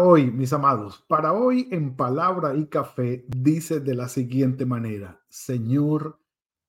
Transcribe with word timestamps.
Hoy, 0.00 0.30
mis 0.30 0.52
amados, 0.52 1.04
para 1.08 1.32
hoy 1.32 1.68
en 1.70 1.96
palabra 1.96 2.54
y 2.54 2.66
café 2.66 3.24
dice 3.28 3.80
de 3.80 3.94
la 3.94 4.08
siguiente 4.08 4.64
manera, 4.66 5.20
Señor, 5.28 6.18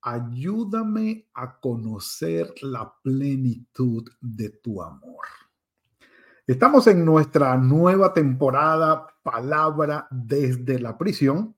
ayúdame 0.02 1.30
a 1.34 1.60
conocer 1.60 2.54
la 2.62 2.94
plenitud 3.02 4.08
de 4.20 4.50
tu 4.50 4.82
amor. 4.82 5.26
Estamos 6.46 6.88
en 6.88 7.05
nuestra 7.05 7.55
nueva 7.58 8.14
temporada 8.14 9.08
Palabra 9.24 10.08
desde 10.10 10.80
la 10.80 10.98
prisión, 10.98 11.55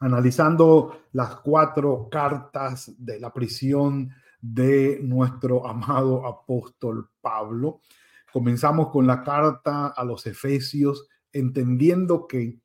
analizando 0.00 1.02
las 1.12 1.36
cuatro 1.36 2.08
cartas 2.10 2.92
de 2.98 3.20
la 3.20 3.32
prisión 3.32 4.10
de 4.40 4.98
nuestro 5.02 5.66
amado 5.66 6.26
apóstol 6.26 7.10
Pablo. 7.20 7.82
Comenzamos 8.32 8.90
con 8.90 9.06
la 9.06 9.22
carta 9.22 9.88
a 9.88 10.04
los 10.04 10.26
Efesios, 10.26 11.08
entendiendo 11.32 12.26
que 12.26 12.60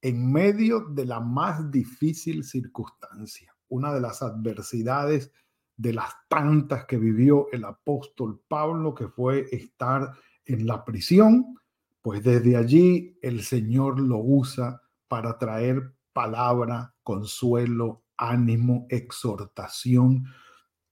en 0.00 0.32
medio 0.32 0.80
de 0.80 1.06
la 1.06 1.20
más 1.20 1.70
difícil 1.70 2.44
circunstancia, 2.44 3.54
una 3.68 3.92
de 3.92 4.00
las 4.00 4.22
adversidades 4.22 5.32
de 5.76 5.92
las 5.92 6.12
tantas 6.28 6.86
que 6.86 6.96
vivió 6.96 7.48
el 7.52 7.64
apóstol 7.64 8.40
Pablo, 8.48 8.94
que 8.94 9.08
fue 9.08 9.46
estar 9.52 10.12
en 10.44 10.66
la 10.66 10.84
prisión, 10.84 11.56
pues 12.02 12.22
desde 12.22 12.56
allí 12.56 13.18
el 13.22 13.42
Señor 13.42 14.00
lo 14.00 14.18
usa 14.18 14.82
para 15.08 15.38
traer 15.38 15.94
palabra, 16.12 16.94
consuelo, 17.02 18.02
ánimo, 18.16 18.86
exhortación, 18.90 20.24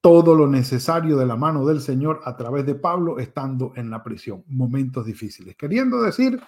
todo 0.01 0.33
lo 0.33 0.47
necesario 0.47 1.15
de 1.15 1.27
la 1.27 1.35
mano 1.35 1.65
del 1.65 1.79
Señor 1.79 2.21
a 2.25 2.35
través 2.35 2.65
de 2.65 2.75
Pablo 2.75 3.19
estando 3.19 3.71
en 3.75 3.91
la 3.91 4.03
prisión. 4.03 4.43
Momentos 4.47 5.05
difíciles. 5.05 5.55
Queriendo 5.55 6.01
decir 6.01 6.41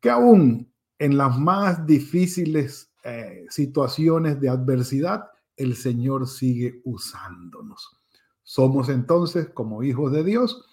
que 0.00 0.10
aún 0.10 0.68
en 0.98 1.16
las 1.16 1.38
más 1.38 1.86
difíciles 1.86 2.92
eh, 3.04 3.46
situaciones 3.48 4.40
de 4.40 4.48
adversidad, 4.48 5.30
el 5.56 5.76
Señor 5.76 6.26
sigue 6.28 6.80
usándonos. 6.84 7.96
Somos 8.42 8.88
entonces 8.88 9.48
como 9.48 9.84
hijos 9.84 10.12
de 10.12 10.24
Dios, 10.24 10.64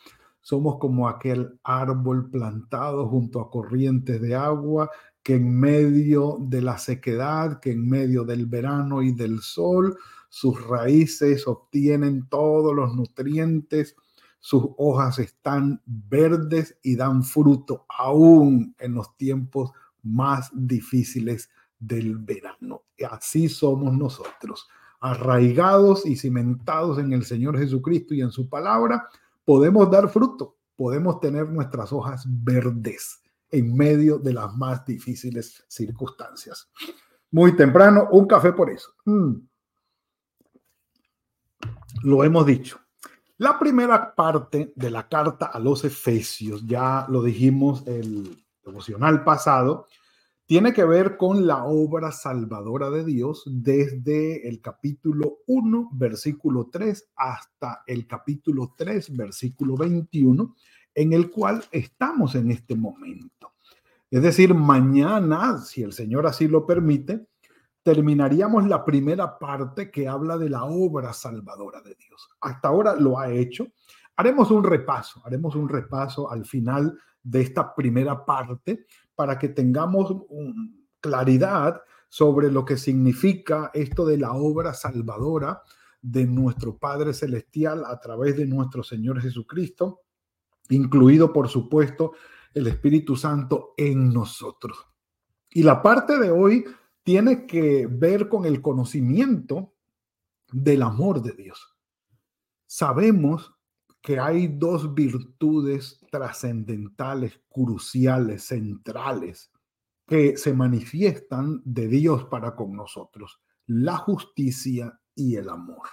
somos 0.41 0.77
como 0.79 1.07
aquel 1.07 1.59
árbol 1.63 2.29
plantado 2.31 3.07
junto 3.07 3.39
a 3.39 3.51
corrientes 3.51 4.19
de 4.19 4.35
agua 4.35 4.89
que 5.21 5.35
en 5.35 5.59
medio 5.59 6.37
de 6.41 6.61
la 6.61 6.77
sequedad, 6.77 7.59
que 7.59 7.71
en 7.71 7.87
medio 7.87 8.23
del 8.23 8.47
verano 8.47 9.03
y 9.03 9.11
del 9.11 9.41
sol, 9.41 9.97
sus 10.29 10.63
raíces 10.67 11.47
obtienen 11.47 12.27
todos 12.29 12.75
los 12.75 12.95
nutrientes, 12.95 13.95
sus 14.39 14.63
hojas 14.77 15.19
están 15.19 15.81
verdes 15.85 16.77
y 16.81 16.95
dan 16.95 17.23
fruto 17.23 17.85
aún 17.89 18.75
en 18.79 18.93
los 18.93 19.17
tiempos 19.17 19.71
más 20.03 20.49
difíciles 20.53 21.49
del 21.79 22.17
verano. 22.17 22.83
Y 22.95 23.03
así 23.03 23.49
somos 23.49 23.97
nosotros, 23.97 24.67
arraigados 25.01 26.05
y 26.05 26.15
cimentados 26.15 26.99
en 26.99 27.11
el 27.11 27.25
Señor 27.25 27.57
Jesucristo 27.57 28.13
y 28.13 28.21
en 28.21 28.31
su 28.31 28.47
palabra, 28.47 29.09
podemos 29.43 29.89
dar 29.89 30.09
fruto, 30.09 30.57
podemos 30.75 31.19
tener 31.19 31.49
nuestras 31.49 31.91
hojas 31.91 32.25
verdes 32.27 33.21
en 33.51 33.75
medio 33.75 34.19
de 34.19 34.33
las 34.33 34.55
más 34.55 34.85
difíciles 34.85 35.65
circunstancias. 35.67 36.69
Muy 37.31 37.55
temprano, 37.55 38.07
un 38.11 38.27
café 38.27 38.53
por 38.53 38.69
eso. 38.69 38.91
Mm 39.05 39.48
lo 42.03 42.23
hemos 42.23 42.45
dicho. 42.45 42.79
La 43.37 43.57
primera 43.57 44.13
parte 44.15 44.73
de 44.75 44.91
la 44.91 45.07
carta 45.07 45.45
a 45.47 45.59
los 45.59 45.85
Efesios, 45.85 46.65
ya 46.65 47.05
lo 47.07 47.23
dijimos 47.23 47.87
el 47.87 48.43
devocional 48.65 49.23
pasado, 49.23 49.87
tiene 50.45 50.73
que 50.73 50.83
ver 50.83 51.15
con 51.15 51.45
la 51.45 51.63
obra 51.63 52.11
salvadora 52.11 52.89
de 52.89 53.05
Dios 53.05 53.43
desde 53.45 54.49
el 54.49 54.61
capítulo 54.61 55.37
1, 55.45 55.91
versículo 55.93 56.69
3 56.71 57.11
hasta 57.15 57.83
el 57.85 58.07
capítulo 58.07 58.73
3, 58.75 59.15
versículo 59.15 59.77
21, 59.77 60.55
en 60.95 61.13
el 61.13 61.29
cual 61.29 61.63
estamos 61.71 62.35
en 62.35 62.49
este 62.51 62.75
momento. 62.75 63.53
Es 64.09 64.23
decir, 64.23 64.55
mañana, 64.55 65.59
si 65.59 65.83
el 65.83 65.93
Señor 65.93 66.25
así 66.25 66.47
lo 66.47 66.65
permite, 66.65 67.28
terminaríamos 67.89 68.67
la 68.67 68.85
primera 68.85 69.39
parte 69.39 69.89
que 69.89 70.07
habla 70.07 70.37
de 70.37 70.47
la 70.47 70.63
obra 70.63 71.11
salvadora 71.11 71.81
de 71.81 71.95
Dios. 71.95 72.29
Hasta 72.39 72.67
ahora 72.67 72.95
lo 72.95 73.17
ha 73.17 73.31
hecho. 73.31 73.65
Haremos 74.15 74.51
un 74.51 74.63
repaso, 74.63 75.23
haremos 75.25 75.55
un 75.55 75.67
repaso 75.67 76.29
al 76.29 76.45
final 76.45 76.95
de 77.23 77.41
esta 77.41 77.73
primera 77.73 78.23
parte 78.23 78.85
para 79.15 79.39
que 79.39 79.49
tengamos 79.49 80.13
claridad 81.01 81.81
sobre 82.09 82.51
lo 82.51 82.63
que 82.63 82.77
significa 82.77 83.71
esto 83.73 84.05
de 84.05 84.19
la 84.19 84.33
obra 84.33 84.75
salvadora 84.75 85.63
de 85.99 86.27
nuestro 86.27 86.77
Padre 86.77 87.11
Celestial 87.11 87.85
a 87.87 87.99
través 87.99 88.37
de 88.37 88.45
nuestro 88.45 88.83
Señor 88.83 89.19
Jesucristo, 89.19 90.01
incluido 90.69 91.33
por 91.33 91.49
supuesto 91.49 92.11
el 92.53 92.67
Espíritu 92.67 93.15
Santo 93.15 93.73
en 93.77 94.13
nosotros. 94.13 94.77
Y 95.49 95.63
la 95.63 95.81
parte 95.81 96.19
de 96.19 96.29
hoy 96.29 96.63
tiene 97.03 97.45
que 97.45 97.87
ver 97.87 98.29
con 98.29 98.45
el 98.45 98.61
conocimiento 98.61 99.73
del 100.51 100.83
amor 100.83 101.21
de 101.21 101.33
Dios. 101.33 101.75
Sabemos 102.65 103.55
que 104.01 104.19
hay 104.19 104.47
dos 104.47 104.93
virtudes 104.93 105.99
trascendentales, 106.11 107.41
cruciales, 107.49 108.43
centrales, 108.43 109.51
que 110.05 110.37
se 110.37 110.53
manifiestan 110.53 111.61
de 111.63 111.87
Dios 111.87 112.25
para 112.25 112.55
con 112.55 112.75
nosotros, 112.75 113.41
la 113.67 113.97
justicia 113.97 114.99
y 115.13 115.35
el 115.35 115.49
amor. 115.49 115.87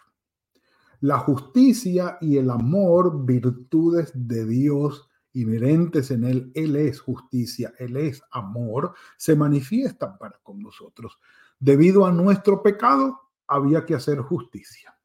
La 1.00 1.18
justicia 1.18 2.16
y 2.20 2.38
el 2.38 2.50
amor, 2.50 3.26
virtudes 3.26 4.10
de 4.14 4.46
Dios 4.46 5.05
inherentes 5.36 6.10
en 6.10 6.24
Él, 6.24 6.50
Él 6.54 6.76
es 6.76 7.00
justicia, 7.00 7.72
Él 7.78 7.96
es 7.96 8.22
amor, 8.30 8.94
se 9.16 9.36
manifiestan 9.36 10.16
para 10.18 10.38
con 10.42 10.60
nosotros. 10.60 11.18
Debido 11.58 12.06
a 12.06 12.12
nuestro 12.12 12.62
pecado, 12.62 13.20
había 13.46 13.84
que 13.84 13.94
hacer 13.94 14.18
justicia, 14.20 14.98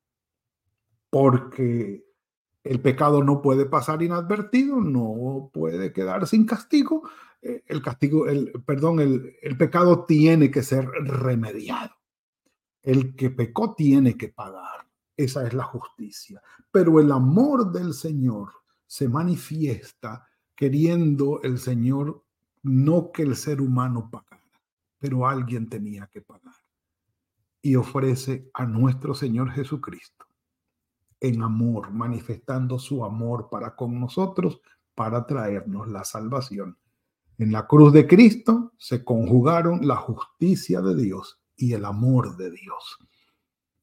porque 1.09 2.05
el 2.63 2.81
pecado 2.81 3.23
no 3.23 3.41
puede 3.41 3.65
pasar 3.65 4.01
inadvertido, 4.03 4.79
no 4.79 5.49
puede 5.53 5.91
quedar 5.91 6.27
sin 6.27 6.45
castigo. 6.45 7.03
Eh, 7.41 7.63
el 7.67 7.81
castigo, 7.81 8.27
el, 8.27 8.51
perdón, 8.65 8.99
el, 8.99 9.35
el 9.41 9.57
pecado 9.57 10.05
tiene 10.05 10.51
que 10.51 10.63
ser 10.63 10.85
remediado. 10.85 11.95
El 12.83 13.15
que 13.15 13.29
pecó 13.29 13.73
tiene 13.75 14.15
que 14.15 14.29
pagar. 14.29 14.87
Esa 15.17 15.45
es 15.45 15.53
la 15.53 15.63
justicia. 15.63 16.41
Pero 16.71 16.99
el 16.99 17.11
amor 17.11 17.71
del 17.71 17.93
Señor 17.93 18.60
se 18.91 19.07
manifiesta 19.07 20.27
queriendo 20.53 21.41
el 21.43 21.59
Señor 21.59 22.25
no 22.61 23.13
que 23.13 23.21
el 23.21 23.37
ser 23.37 23.61
humano 23.61 24.09
pagara, 24.11 24.51
pero 24.99 25.25
alguien 25.25 25.69
tenía 25.69 26.07
que 26.07 26.19
pagar. 26.19 26.53
Y 27.61 27.77
ofrece 27.77 28.49
a 28.53 28.65
nuestro 28.65 29.13
Señor 29.13 29.49
Jesucristo 29.51 30.25
en 31.21 31.41
amor, 31.41 31.91
manifestando 31.91 32.77
su 32.77 33.05
amor 33.05 33.47
para 33.49 33.77
con 33.77 33.97
nosotros, 33.97 34.59
para 34.93 35.25
traernos 35.25 35.87
la 35.87 36.03
salvación. 36.03 36.77
En 37.37 37.53
la 37.53 37.67
cruz 37.67 37.93
de 37.93 38.05
Cristo 38.05 38.73
se 38.77 39.05
conjugaron 39.05 39.87
la 39.87 39.95
justicia 39.95 40.81
de 40.81 41.01
Dios 41.01 41.39
y 41.55 41.71
el 41.71 41.85
amor 41.85 42.35
de 42.35 42.51
Dios. 42.51 42.99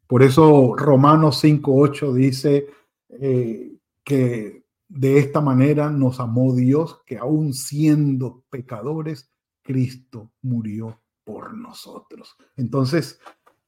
Por 0.06 0.22
eso 0.22 0.76
Romanos 0.76 1.42
5.8 1.42 2.12
dice 2.12 2.66
eh, 3.08 3.72
que 4.04 4.67
de 4.88 5.18
esta 5.18 5.40
manera 5.40 5.90
nos 5.90 6.18
amó 6.18 6.54
Dios, 6.54 7.02
que 7.04 7.18
aún 7.18 7.52
siendo 7.52 8.44
pecadores, 8.50 9.30
Cristo 9.62 10.32
murió 10.42 11.00
por 11.24 11.54
nosotros. 11.54 12.36
Entonces, 12.56 13.20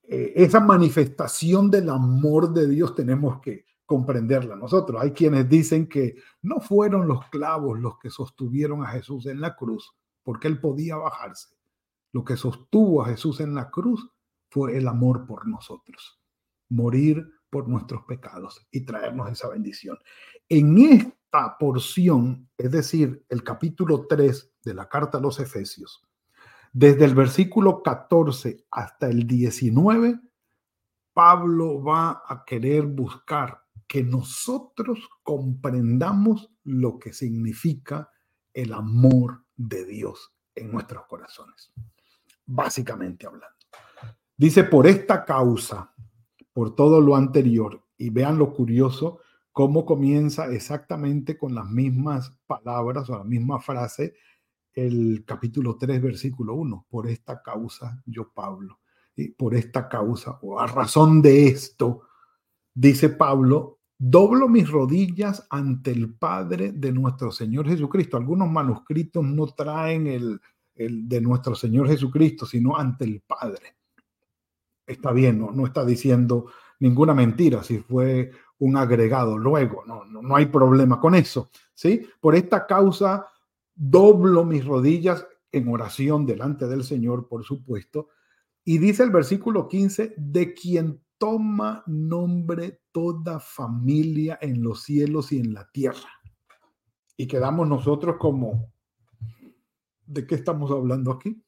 eh, 0.03 0.33
esa 0.35 0.61
manifestación 0.61 1.71
del 1.71 1.91
amor 1.91 2.55
de 2.55 2.67
Dios 2.67 2.95
tenemos 2.95 3.41
que 3.41 3.67
comprenderla 3.85 4.57
nosotros. 4.57 5.03
Hay 5.03 5.13
quienes 5.13 5.49
dicen 5.49 5.89
que 5.89 6.17
no 6.43 6.61
fueron 6.61 7.07
los 7.07 7.29
clavos 7.29 7.79
los 7.79 7.99
que 7.99 8.09
sostuvieron 8.09 8.83
a 8.83 8.89
Jesús 8.89 9.27
en 9.27 9.41
la 9.41 9.57
cruz, 9.57 9.95
porque 10.23 10.49
él 10.49 10.59
podía 10.59 10.97
bajarse. 10.97 11.57
Lo 12.13 12.25
que 12.25 12.37
sostuvo 12.37 13.03
a 13.03 13.07
Jesús 13.07 13.41
en 13.41 13.55
la 13.55 13.71
cruz 13.71 14.11
fue 14.49 14.77
el 14.77 14.89
amor 14.89 15.27
por 15.27 15.47
nosotros, 15.47 16.21
morir 16.71 17.25
por 17.51 17.69
nuestros 17.69 18.05
pecados 18.05 18.67
y 18.71 18.87
traernos 18.87 19.31
esa 19.31 19.49
bendición. 19.49 19.99
En 20.53 20.79
esta 20.79 21.57
porción, 21.59 22.51
es 22.59 22.73
decir, 22.73 23.25
el 23.29 23.45
capítulo 23.45 24.09
3 24.09 24.55
de 24.65 24.75
la 24.75 24.89
carta 24.89 25.19
a 25.19 25.21
los 25.21 25.39
Efesios, 25.39 26.03
desde 26.73 27.05
el 27.05 27.15
versículo 27.15 27.85
14 27.85 28.67
hasta 28.69 29.09
el 29.09 29.29
19, 29.29 30.19
Pablo 31.13 31.81
va 31.81 32.25
a 32.27 32.45
querer 32.45 32.87
buscar 32.87 33.63
que 33.87 34.03
nosotros 34.03 35.09
comprendamos 35.23 36.51
lo 36.65 36.99
que 36.99 37.13
significa 37.13 38.11
el 38.53 38.73
amor 38.73 39.45
de 39.57 39.85
Dios 39.85 40.35
en 40.57 40.73
nuestros 40.73 41.07
corazones, 41.07 41.73
básicamente 42.45 43.25
hablando. 43.25 43.57
Dice, 44.37 44.65
por 44.65 44.89
esta 44.89 45.25
causa, 45.25 45.95
por 46.53 46.75
todo 46.75 47.01
lo 47.01 47.15
anterior, 47.15 47.87
y 47.97 48.11
vean 48.11 48.37
lo 48.37 48.53
curioso, 48.53 49.21
cómo 49.53 49.85
comienza 49.85 50.53
exactamente 50.53 51.37
con 51.37 51.55
las 51.55 51.69
mismas 51.69 52.35
palabras 52.47 53.09
o 53.11 53.19
la 53.19 53.25
misma 53.25 53.61
frase 53.61 54.15
el 54.75 55.25
capítulo 55.27 55.77
3, 55.77 56.01
versículo 56.01 56.55
1, 56.55 56.87
por 56.89 57.09
esta 57.09 57.43
causa 57.43 58.03
yo 58.07 58.31
Pablo, 58.33 58.81
y 59.17 59.29
por 59.31 59.55
esta 59.55 59.89
causa 59.89 60.39
o 60.43 60.61
a 60.61 60.67
razón 60.67 61.21
de 61.21 61.49
esto, 61.49 62.03
dice 62.73 63.11
Pablo, 63.11 63.81
doblo 63.99 64.49
mis 64.49 64.71
rodillas 64.71 65.47
ante 65.51 65.91
el 65.91 66.15
Padre 66.15 66.73
de 66.73 66.93
nuestro 66.93 67.33
Señor 67.33 67.69
Jesucristo. 67.69 68.17
Algunos 68.17 68.49
manuscritos 68.49 69.25
no 69.25 69.47
traen 69.49 70.07
el, 70.07 70.41
el 70.75 71.09
de 71.09 71.21
nuestro 71.21 71.55
Señor 71.55 71.89
Jesucristo, 71.89 72.47
sino 72.47 72.77
ante 72.77 73.05
el 73.05 73.21
Padre. 73.21 73.77
Está 74.87 75.13
bien, 75.13 75.39
no, 75.39 75.51
no 75.51 75.67
está 75.67 75.85
diciendo 75.85 76.47
ninguna 76.79 77.13
mentira 77.13 77.63
si 77.63 77.79
fue 77.79 78.31
un 78.61 78.77
agregado 78.77 79.37
luego, 79.37 79.85
no, 79.87 80.05
no, 80.05 80.23
no 80.23 80.37
hay 80.37 80.47
problema 80.47 81.01
con 81.01 81.15
eso, 81.15 81.51
¿sí? 81.75 82.07
Por 82.21 82.35
esta 82.35 82.67
causa 82.67 83.27
doblo 83.75 84.45
mis 84.45 84.65
rodillas 84.65 85.27
en 85.53 85.69
oración 85.69 86.27
delante 86.27 86.67
del 86.69 86.85
Señor, 86.85 87.29
por 87.29 87.45
supuesto, 87.45 88.09
y 88.65 88.79
dice 88.79 89.03
el 89.03 89.11
versículo 89.11 89.67
15, 89.67 90.15
de 90.17 90.55
quien 90.55 91.03
toma 91.19 91.83
nombre 91.87 92.81
toda 92.93 93.41
familia 93.41 94.39
en 94.41 94.63
los 94.63 94.83
cielos 94.83 95.33
y 95.33 95.39
en 95.39 95.55
la 95.55 95.71
tierra. 95.71 96.09
Y 97.17 97.27
quedamos 97.27 97.69
nosotros 97.69 98.17
como, 98.19 98.73
¿de 100.07 100.27
qué 100.27 100.35
estamos 100.35 100.71
hablando 100.71 101.13
aquí? 101.13 101.43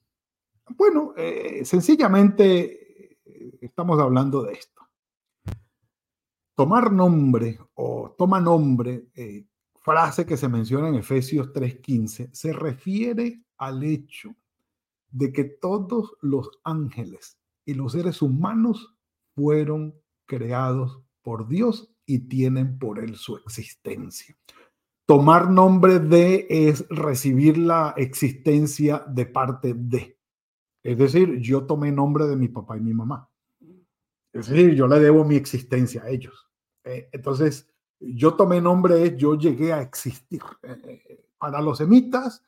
Bueno, 0.77 1.15
eh, 1.17 1.65
sencillamente 1.65 3.17
eh, 3.25 3.59
estamos 3.61 3.99
hablando 3.99 4.43
de 4.43 4.53
esto. 4.53 4.82
Tomar 6.55 6.93
nombre 6.93 7.59
o 7.75 8.15
toma 8.17 8.41
nombre, 8.41 9.09
eh, 9.15 9.47
frase 9.81 10.27
que 10.27 10.37
se 10.37 10.49
menciona 10.49 10.89
en 10.89 10.97
Efesios 10.97 11.53
3:15, 11.53 12.31
se 12.33 12.53
refiere 12.53 13.43
al 13.57 13.83
hecho 13.83 14.35
de 15.11 15.33
que 15.33 15.45
todos 15.45 16.17
los 16.21 16.51
ángeles 16.65 17.39
y 17.65 17.75
los 17.75 17.93
seres 17.93 18.23
humanos 18.23 18.95
fueron 19.35 19.95
creados 20.27 21.01
por 21.23 21.49
Dios 21.49 21.93
y 22.07 22.21
tienen 22.29 22.79
por 22.79 22.99
Él 22.99 23.17
su 23.17 23.37
existencia. 23.37 24.37
Tomar 25.07 25.51
nombre 25.51 25.99
de 25.99 26.47
es 26.49 26.87
recibir 26.89 27.59
la 27.59 27.95
existencia 27.97 29.05
de 29.09 29.27
parte 29.27 29.75
de. 29.75 30.19
Es 30.83 30.99
decir, 30.99 31.39
yo 31.39 31.65
tomé 31.67 31.93
nombre 31.93 32.27
de 32.27 32.37
mi 32.37 32.49
papá 32.49 32.77
y 32.77 32.81
mi 32.81 32.95
mamá. 32.95 33.29
Es 34.33 34.49
decir, 34.49 34.75
yo 34.75 34.87
le 34.87 34.99
debo 34.99 35.25
mi 35.25 35.37
existencia 35.37 36.03
a 36.03 36.09
ellos. 36.09 36.49
Eh, 36.85 37.09
entonces, 37.13 37.69
yo 38.01 38.35
tomé 38.35 38.61
nombre, 38.61 39.17
yo 39.17 39.37
llegué 39.37 39.73
a 39.73 39.83
existir. 39.83 40.43
Eh, 40.63 40.81
eh, 40.85 41.27
para 41.39 41.61
los 41.61 41.79
semitas, 41.79 42.43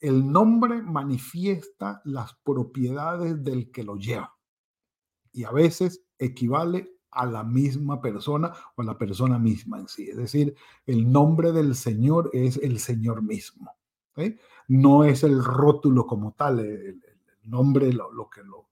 el 0.00 0.30
nombre 0.30 0.82
manifiesta 0.82 2.02
las 2.04 2.34
propiedades 2.34 3.42
del 3.42 3.70
que 3.70 3.84
lo 3.84 3.96
lleva 3.96 4.34
y 5.32 5.44
a 5.44 5.50
veces 5.50 6.04
equivale 6.18 6.92
a 7.10 7.26
la 7.26 7.44
misma 7.44 8.00
persona 8.00 8.52
o 8.76 8.82
a 8.82 8.84
la 8.84 8.98
persona 8.98 9.38
misma 9.38 9.80
en 9.80 9.88
sí. 9.88 10.10
Es 10.10 10.16
decir, 10.16 10.54
el 10.84 11.10
nombre 11.10 11.52
del 11.52 11.74
Señor 11.74 12.30
es 12.32 12.56
el 12.58 12.78
Señor 12.78 13.22
mismo. 13.22 13.76
No 14.68 15.04
es 15.04 15.24
el 15.24 15.42
rótulo 15.42 16.06
como 16.06 16.32
tal, 16.32 16.60
el, 16.60 17.02
nombre, 17.44 17.92
lo, 17.92 18.30
que 18.30 18.42
lo, 18.42 18.68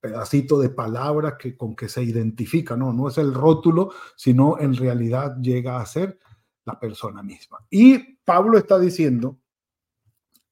pedacito 0.00 0.60
de 0.60 0.70
palabra 0.70 1.36
que, 1.36 1.56
con 1.56 1.74
que 1.74 1.88
se 1.88 2.02
identifica, 2.02 2.76
no, 2.76 2.92
no 2.92 3.08
es 3.08 3.18
el 3.18 3.34
rótulo, 3.34 3.92
sino 4.16 4.58
en 4.58 4.74
realidad 4.74 5.36
llega 5.40 5.80
a 5.80 5.86
ser 5.86 6.18
la 6.64 6.78
persona 6.78 7.22
misma. 7.22 7.58
Y 7.70 8.16
Pablo 8.24 8.58
está 8.58 8.78
diciendo 8.78 9.38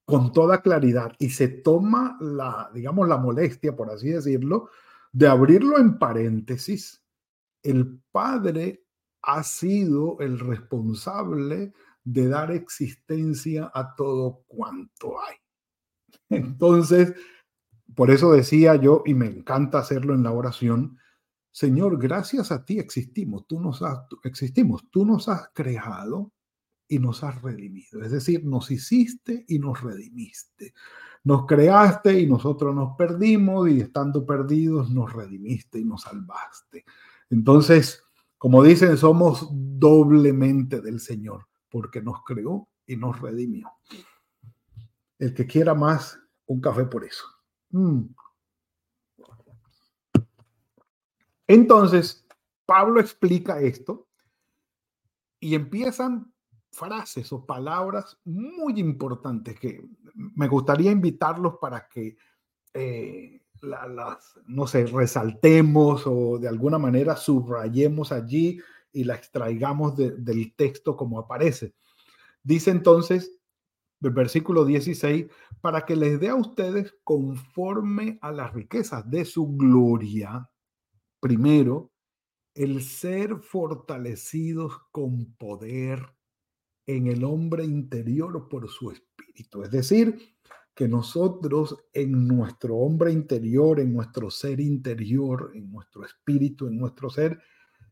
con 0.04 0.32
toda 0.32 0.60
claridad 0.60 1.12
y 1.18 1.30
se 1.30 1.48
toma 1.48 2.16
la, 2.20 2.70
digamos, 2.74 3.08
la 3.08 3.16
molestia, 3.16 3.74
por 3.74 3.90
así 3.90 4.10
decirlo, 4.10 4.68
de 5.12 5.28
abrirlo 5.28 5.78
en 5.78 5.98
paréntesis. 5.98 7.02
El 7.62 8.00
Padre 8.12 8.84
ha 9.22 9.42
sido 9.42 10.18
el 10.20 10.38
responsable 10.38 11.72
de 12.04 12.28
dar 12.28 12.50
existencia 12.50 13.70
a 13.72 13.94
todo 13.94 14.44
cuanto 14.46 15.18
hay. 15.20 15.36
Entonces, 16.28 17.14
por 17.94 18.10
eso 18.10 18.32
decía 18.32 18.76
yo, 18.76 19.02
y 19.06 19.14
me 19.14 19.26
encanta 19.26 19.78
hacerlo 19.78 20.14
en 20.14 20.22
la 20.22 20.32
oración, 20.32 20.98
Señor, 21.50 21.98
gracias 21.98 22.50
a 22.50 22.64
ti 22.64 22.78
existimos, 22.78 23.46
tú 23.46 23.60
nos 23.60 23.82
has, 23.82 24.00
existimos, 24.24 24.84
tú 24.90 25.06
nos 25.06 25.28
has 25.28 25.50
creado 25.54 26.32
y 26.88 26.98
nos 26.98 27.22
has 27.22 27.40
redimido. 27.42 28.02
Es 28.02 28.10
decir, 28.10 28.44
nos 28.44 28.70
hiciste 28.70 29.44
y 29.48 29.58
nos 29.58 29.80
redimiste. 29.80 30.74
Nos 31.22 31.46
creaste 31.46 32.20
y 32.20 32.26
nosotros 32.26 32.74
nos 32.74 32.96
perdimos 32.96 33.70
y 33.70 33.80
estando 33.80 34.26
perdidos 34.26 34.90
nos 34.90 35.12
redimiste 35.12 35.78
y 35.78 35.84
nos 35.84 36.02
salvaste. 36.02 36.84
Entonces, 37.30 38.02
como 38.36 38.62
dicen, 38.62 38.96
somos 38.96 39.48
doblemente 39.50 40.80
del 40.80 41.00
Señor 41.00 41.46
porque 41.70 42.02
nos 42.02 42.22
creó 42.24 42.68
y 42.86 42.96
nos 42.96 43.20
redimió. 43.20 43.70
El 45.18 45.32
que 45.32 45.46
quiera 45.46 45.74
más, 45.74 46.18
un 46.46 46.60
café 46.60 46.84
por 46.84 47.04
eso. 47.04 47.24
Mm. 47.74 48.14
Entonces, 51.48 52.24
Pablo 52.64 53.00
explica 53.00 53.60
esto 53.60 54.06
y 55.40 55.56
empiezan 55.56 56.32
frases 56.70 57.32
o 57.32 57.44
palabras 57.44 58.16
muy 58.24 58.78
importantes 58.78 59.58
que 59.58 59.84
me 60.14 60.46
gustaría 60.46 60.92
invitarlos 60.92 61.56
para 61.60 61.88
que 61.88 62.16
eh, 62.74 63.42
las, 63.60 64.38
no 64.46 64.68
sé, 64.68 64.86
resaltemos 64.86 66.04
o 66.06 66.38
de 66.38 66.46
alguna 66.46 66.78
manera 66.78 67.16
subrayemos 67.16 68.12
allí 68.12 68.60
y 68.92 69.02
la 69.02 69.16
extraigamos 69.16 69.96
del 69.96 70.54
texto 70.54 70.96
como 70.96 71.18
aparece. 71.18 71.74
Dice 72.44 72.70
entonces, 72.70 73.36
el 74.08 74.14
versículo 74.14 74.64
16, 74.64 75.26
para 75.60 75.84
que 75.84 75.96
les 75.96 76.18
dé 76.20 76.28
a 76.28 76.34
ustedes 76.34 76.94
conforme 77.04 78.18
a 78.22 78.32
las 78.32 78.52
riquezas 78.52 79.08
de 79.10 79.24
su 79.24 79.56
gloria, 79.56 80.50
primero, 81.20 81.92
el 82.54 82.82
ser 82.82 83.36
fortalecidos 83.38 84.78
con 84.92 85.34
poder 85.34 86.14
en 86.86 87.06
el 87.06 87.24
hombre 87.24 87.64
interior 87.64 88.48
por 88.48 88.68
su 88.68 88.90
espíritu. 88.90 89.62
Es 89.62 89.70
decir, 89.70 90.36
que 90.74 90.88
nosotros 90.88 91.76
en 91.92 92.26
nuestro 92.26 92.76
hombre 92.76 93.12
interior, 93.12 93.80
en 93.80 93.92
nuestro 93.92 94.30
ser 94.30 94.60
interior, 94.60 95.52
en 95.54 95.70
nuestro 95.70 96.04
espíritu, 96.04 96.66
en 96.66 96.78
nuestro 96.78 97.10
ser, 97.10 97.40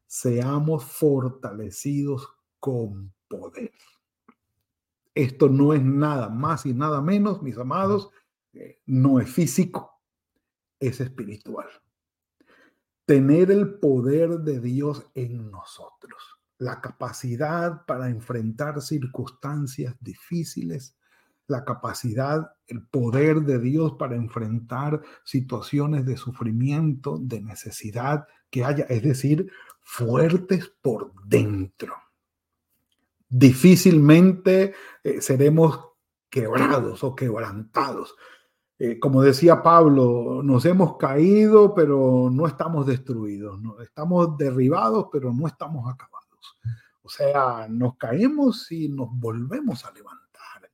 seamos 0.07 0.85
fortalecidos 0.85 2.29
con 2.59 3.15
poder. 3.29 3.73
Esto 5.15 5.49
no 5.49 5.75
es 5.75 5.83
nada 5.83 6.29
más 6.29 6.67
y 6.67 6.75
nada 6.75 7.01
menos, 7.01 7.43
mis 7.43 7.59
amados, 7.59 8.11
eh, 8.53 8.81
no 8.87 9.21
es 9.21 9.31
físico, 9.31 10.01
es 10.81 11.01
espiritual. 11.01 11.69
Tener 13.05 13.51
el 13.51 13.79
poder 13.79 14.41
de 14.41 14.61
Dios 14.61 15.07
en 15.15 15.51
nosotros 15.51 16.43
la 16.63 16.81
capacidad 16.81 17.85
para 17.87 18.09
enfrentar 18.09 18.81
circunstancias 18.81 19.97
difíciles, 19.99 20.97
la 21.49 21.65
capacidad, 21.65 22.53
el 22.69 22.87
poder 22.87 23.41
de 23.41 23.59
Dios 23.59 23.95
para 23.99 24.15
enfrentar 24.15 25.03
situaciones 25.25 26.07
de 26.07 26.17
sufrimiento, 26.17 27.19
de 27.21 27.41
necesidad 27.41 28.29
que 28.49 28.65
haya, 28.65 28.85
es 28.85 29.03
decir, 29.03 29.51
fuertes 29.81 30.73
por 30.81 31.13
dentro. 31.25 31.95
Difícilmente 33.35 34.75
eh, 35.03 35.23
seremos 35.23 35.81
quebrados 36.29 37.03
o 37.03 37.17
quebrantados. 37.17 38.15
eh, 38.79 39.01
como 39.01 39.23
decía 39.23 39.63
Pablo, 39.63 40.43
nos 40.45 40.67
hemos 40.67 40.99
caído, 40.99 41.75
pero 41.75 42.29
no 42.31 42.47
estamos 42.47 42.87
destruidos, 42.87 43.59
¿no? 43.59 43.81
estamos 43.81 44.37
derribados, 44.37 45.07
pero 45.11 45.33
no 45.33 45.47
estamos 45.47 45.91
acabados. 45.91 46.59
O 47.01 47.09
sea, 47.09 47.69
nos 47.71 47.97
caemos 47.97 48.71
y 48.71 48.91
nos 48.91 49.09
volvemos 49.13 49.83
a 49.87 49.93
levantar. 49.93 50.71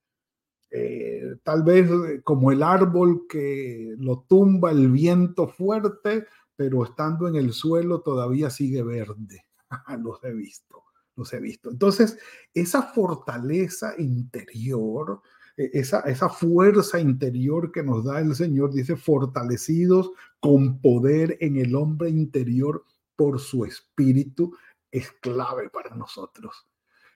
Eh, 0.70 1.36
tal 1.44 1.62
vez 1.62 1.88
como 2.24 2.50
el 2.50 2.64
árbol 2.64 3.26
que 3.28 3.94
lo 3.98 4.24
tumba 4.28 4.72
el 4.72 4.90
viento 4.90 5.46
fuerte, 5.46 6.26
pero 6.56 6.82
estando 6.82 7.28
en 7.28 7.36
el 7.36 7.52
suelo 7.52 8.00
todavía 8.00 8.50
sigue 8.50 8.82
verde. 8.82 9.46
los 10.02 10.24
he 10.24 10.32
visto, 10.32 10.82
he 11.32 11.40
visto. 11.40 11.70
Entonces, 11.70 12.18
esa 12.54 12.82
fortaleza 12.82 13.94
interior, 13.98 15.22
e, 15.56 15.70
esa, 15.72 16.00
esa 16.00 16.28
fuerza 16.28 17.00
interior 17.00 17.72
que 17.72 17.82
nos 17.82 18.04
da 18.04 18.20
el 18.20 18.34
Señor, 18.34 18.72
dice, 18.72 18.96
fortalecidos 18.96 20.10
con 20.40 20.80
poder 20.80 21.36
en 21.40 21.56
el 21.56 21.74
hombre 21.74 22.10
interior 22.10 22.84
por 23.16 23.40
su 23.40 23.64
espíritu, 23.64 24.56
es 24.90 25.10
clave 25.20 25.70
para 25.70 25.94
nosotros. 25.94 26.66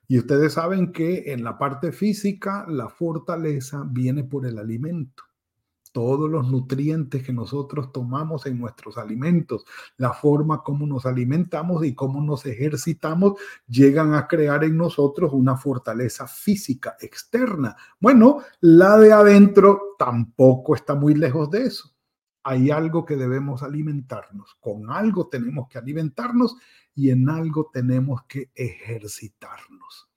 Y 0.09 0.19
ustedes 0.19 0.55
saben 0.55 0.93
que 0.93 1.33
en 1.33 1.45
la 1.45 1.59
parte 1.59 1.93
física 1.93 2.67
la 2.69 2.89
fortaleza 2.89 3.87
viene 3.89 4.25
por 4.25 4.47
el 4.47 4.59
alimento 4.59 5.23
todos 5.93 6.29
los 6.29 6.51
nutrientes 6.51 7.23
que 7.23 7.33
nosotros 7.33 7.93
tomamos 7.93 8.47
en 8.47 8.59
nuestros 8.59 8.99
alimentos, 8.99 9.65
la 9.99 10.13
forma 10.13 10.63
como 10.63 10.87
nos 10.87 11.07
alimentamos 11.07 11.85
y 11.85 11.95
cómo 11.95 12.21
nos 12.23 12.47
ejercitamos, 12.47 13.35
llegan 13.69 14.15
a 14.15 14.27
crear 14.27 14.65
en 14.65 14.77
nosotros 14.77 15.33
una 15.33 15.57
fortaleza 15.57 16.27
física 16.27 16.97
externa. 17.01 17.77
Bueno, 18.01 18.39
la 18.61 18.97
de 18.99 19.13
adentro 19.13 19.95
tampoco 19.99 20.75
está 20.75 20.95
muy 20.95 21.15
lejos 21.15 21.51
de 21.51 21.67
eso. 21.67 21.93
Hay 22.45 22.71
algo 22.71 23.05
que 23.05 23.17
debemos 23.17 23.63
alimentarnos, 23.63 24.57
con 24.61 24.91
algo 24.91 25.29
tenemos 25.29 25.69
que 25.69 25.79
alimentarnos 25.79 26.57
y 26.95 27.11
en 27.11 27.29
algo 27.29 27.71
tenemos 27.73 28.25
que 28.25 28.51
ejercitarnos. 28.55 30.09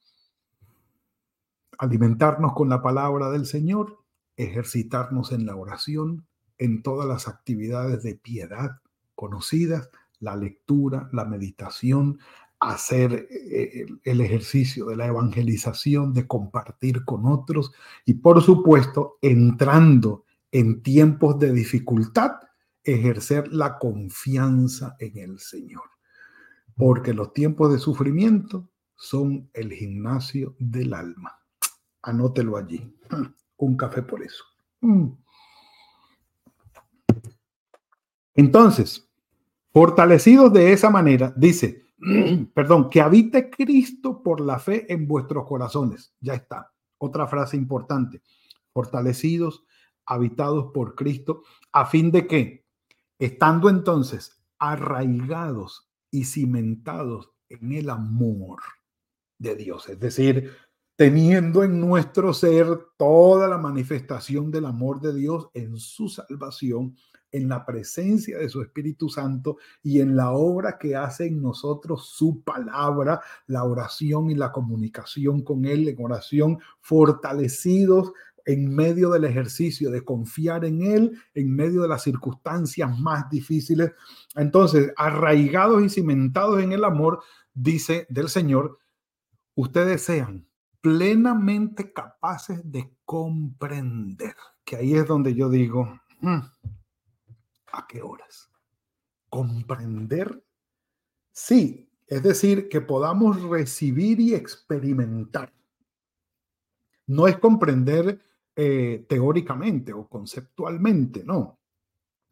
Alimentarnos 1.78 2.54
con 2.54 2.70
la 2.70 2.82
palabra 2.82 3.30
del 3.30 3.46
Señor 3.46 4.05
ejercitarnos 4.38 5.32
en 5.32 5.46
la 5.46 5.56
oración, 5.56 6.26
en 6.58 6.82
todas 6.84 7.08
las 7.08 7.28
actividades 7.28 8.04
de 8.04 8.16
piedad 8.16 8.82
conocidas, 9.16 9.90
la 10.20 10.36
lectura, 10.36 11.10
la 11.12 11.26
meditación, 11.26 12.20
hacer 12.60 13.28
eh, 13.30 13.86
el 14.04 14.22
ejercicio 14.22 14.86
de 14.86 14.96
la 14.96 15.08
evangelización, 15.08 16.14
de 16.14 16.28
compartir 16.28 17.04
con 17.06 17.26
otros 17.26 17.72
y 18.06 18.16
por 18.16 18.42
supuesto, 18.42 19.18
entrando 19.22 20.26
en 20.52 20.82
tiempos 20.82 21.38
de 21.40 21.52
dificultad, 21.52 22.32
ejercer 22.84 23.52
la 23.52 23.78
confianza 23.78 24.96
en 25.00 25.18
el 25.18 25.40
Señor. 25.40 25.84
Porque 26.76 27.14
los 27.14 27.34
tiempos 27.34 27.72
de 27.72 27.80
sufrimiento 27.80 28.70
son 28.96 29.50
el 29.54 29.72
gimnasio 29.74 30.56
del 30.60 30.94
alma. 30.94 31.40
Anótelo 32.02 32.58
allí 32.58 32.96
un 33.58 33.78
café 33.78 34.02
por 34.02 34.22
eso. 34.22 34.44
Mm. 34.82 35.10
Entonces, 38.36 39.10
fortalecidos 39.72 40.52
de 40.52 40.74
esa 40.74 40.90
manera, 40.90 41.34
dice, 41.36 41.84
perdón, 42.54 42.90
que 42.90 43.02
habite 43.02 43.50
Cristo 43.50 44.22
por 44.22 44.42
la 44.42 44.60
fe 44.60 44.92
en 44.92 45.08
vuestros 45.08 45.48
corazones. 45.48 46.14
Ya 46.20 46.34
está. 46.34 46.72
Otra 46.98 47.28
frase 47.28 47.58
importante. 47.58 48.22
Fortalecidos, 48.74 49.64
habitados 50.06 50.72
por 50.74 50.96
Cristo, 50.96 51.44
a 51.72 51.86
fin 51.86 52.12
de 52.12 52.28
que, 52.28 52.66
estando 53.18 53.70
entonces 53.70 54.42
arraigados 54.60 55.90
y 56.12 56.26
cimentados 56.26 57.32
en 57.50 57.72
el 57.74 57.90
amor 57.90 58.60
de 59.38 59.56
Dios, 59.56 59.90
es 59.90 60.00
decir, 60.00 60.52
teniendo 60.96 61.64
en 61.64 61.80
nuestro 61.80 62.34
ser 62.34 62.68
toda 62.98 63.48
la 63.48 63.58
manifestación 63.58 64.50
del 64.50 64.66
amor 64.66 65.02
de 65.02 65.14
Dios 65.14 65.50
en 65.54 65.78
su 65.78 66.08
salvación, 66.08 66.96
en 67.32 67.50
la 67.50 67.66
presencia 67.66 68.38
de 68.38 68.48
su 68.48 68.62
Espíritu 68.62 69.10
Santo 69.10 69.58
y 69.84 70.00
en 70.00 70.16
la 70.16 70.32
obra 70.32 70.78
que 70.78 70.96
hace 70.96 71.26
en 71.26 71.42
nosotros 71.42 72.08
su 72.08 72.42
palabra, 72.44 73.20
la 73.48 73.66
oración 73.66 74.32
y 74.32 74.36
la 74.36 74.54
comunicación 74.54 75.42
con 75.42 75.66
Él, 75.66 75.90
en 75.90 75.98
oración, 76.00 76.60
fortalecidos 76.80 78.14
en 78.46 78.74
medio 78.74 79.10
del 79.10 79.26
ejercicio 79.26 79.90
de 79.92 80.06
confiar 80.06 80.64
en 80.64 80.84
Él, 80.84 81.20
en 81.34 81.54
medio 81.54 81.82
de 81.82 81.88
las 81.90 82.04
circunstancias 82.04 82.98
más 83.00 83.30
difíciles. 83.30 83.92
Entonces, 84.36 84.94
arraigados 84.96 85.84
y 85.84 85.90
cimentados 85.90 86.62
en 86.62 86.72
el 86.72 86.86
amor, 86.86 87.22
dice 87.54 88.06
del 88.08 88.30
Señor, 88.30 88.78
ustedes 89.56 90.04
sean 90.04 90.48
plenamente 90.86 91.92
capaces 91.92 92.62
de 92.72 92.96
comprender, 93.06 94.36
que 94.64 94.76
ahí 94.76 94.94
es 94.94 95.08
donde 95.08 95.34
yo 95.34 95.50
digo, 95.50 96.00
mm, 96.22 96.42
¿a 97.74 97.88
qué 97.88 98.04
horas? 98.04 98.52
Comprender, 99.28 100.46
sí, 101.32 101.90
es 102.06 102.22
decir, 102.22 102.70
que 102.70 102.82
podamos 102.82 103.42
recibir 103.42 104.20
y 104.20 104.36
experimentar. 104.36 105.52
No 107.08 107.28
es 107.28 107.40
comprender 107.40 108.22
eh, 108.56 109.08
teóricamente 109.10 109.92
o 109.92 110.08
conceptualmente, 110.08 111.24
no. 111.24 111.60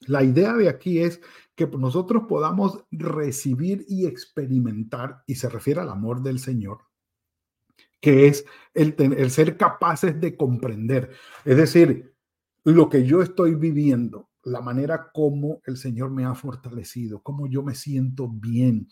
La 0.01 0.23
idea 0.23 0.53
de 0.53 0.69
aquí 0.69 0.99
es 0.99 1.19
que 1.55 1.65
nosotros 1.65 2.25
podamos 2.29 2.85
recibir 2.91 3.83
y 3.87 4.05
experimentar, 4.05 5.23
y 5.25 5.33
se 5.33 5.49
refiere 5.49 5.81
al 5.81 5.89
amor 5.89 6.21
del 6.21 6.37
Señor, 6.37 6.92
que 8.03 8.27
es 8.27 8.45
el, 8.73 8.95
el 8.97 9.31
ser 9.31 9.55
capaces 9.55 10.19
de 10.19 10.35
comprender. 10.35 11.11
Es 11.45 11.55
decir, 11.55 12.13
lo 12.65 12.89
que 12.89 13.05
yo 13.05 13.21
estoy 13.21 13.55
viviendo, 13.55 14.29
la 14.43 14.59
manera 14.59 15.09
como 15.13 15.61
el 15.65 15.77
Señor 15.77 16.11
me 16.11 16.25
ha 16.25 16.35
fortalecido, 16.35 17.23
cómo 17.23 17.47
yo 17.47 17.63
me 17.63 17.75
siento 17.75 18.27
bien 18.27 18.89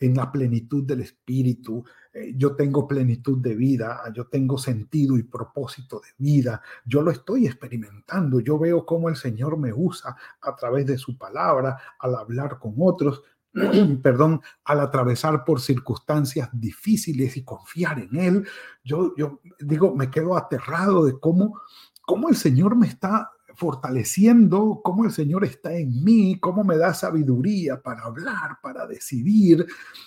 en 0.00 0.14
la 0.16 0.32
plenitud 0.32 0.82
del 0.82 1.02
espíritu, 1.02 1.84
eh, 2.12 2.32
yo 2.34 2.56
tengo 2.56 2.88
plenitud 2.88 3.38
de 3.38 3.54
vida, 3.54 4.02
yo 4.12 4.26
tengo 4.26 4.58
sentido 4.58 5.16
y 5.16 5.22
propósito 5.22 6.00
de 6.00 6.08
vida, 6.18 6.60
yo 6.84 7.02
lo 7.02 7.12
estoy 7.12 7.46
experimentando, 7.46 8.40
yo 8.40 8.58
veo 8.58 8.84
cómo 8.84 9.08
el 9.08 9.16
Señor 9.16 9.58
me 9.58 9.72
usa 9.72 10.16
a 10.40 10.56
través 10.56 10.86
de 10.86 10.98
su 10.98 11.16
palabra 11.16 11.78
al 12.00 12.16
hablar 12.16 12.58
con 12.58 12.74
otros, 12.78 13.22
perdón, 14.02 14.40
al 14.64 14.80
atravesar 14.80 15.44
por 15.44 15.60
circunstancias 15.60 16.48
difíciles 16.52 17.36
y 17.36 17.44
confiar 17.44 17.98
en 17.98 18.16
Él, 18.16 18.48
yo, 18.84 19.14
yo 19.16 19.40
digo, 19.58 19.94
me 19.94 20.10
quedo 20.10 20.36
aterrado 20.36 21.04
de 21.04 21.18
cómo, 21.18 21.60
cómo 22.02 22.28
el 22.28 22.36
Señor 22.36 22.76
me 22.76 22.86
está 22.86 23.30
fortaleciendo, 23.60 24.80
cómo 24.82 25.04
el 25.04 25.12
Señor 25.12 25.44
está 25.44 25.74
en 25.74 26.02
mí, 26.02 26.40
cómo 26.40 26.64
me 26.64 26.78
da 26.78 26.94
sabiduría 26.94 27.82
para 27.82 28.04
hablar, 28.04 28.58
para 28.62 28.86
decidir, 28.86 29.66